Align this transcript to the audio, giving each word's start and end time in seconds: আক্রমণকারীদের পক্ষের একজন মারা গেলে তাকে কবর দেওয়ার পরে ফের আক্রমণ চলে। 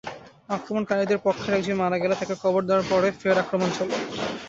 আক্রমণকারীদের 0.49 1.19
পক্ষের 1.25 1.57
একজন 1.57 1.75
মারা 1.81 1.97
গেলে 1.99 2.15
তাকে 2.19 2.35
কবর 2.43 2.61
দেওয়ার 2.67 2.85
পরে 2.91 3.07
ফের 3.19 3.35
আক্রমণ 3.43 3.69
চলে। 3.77 3.95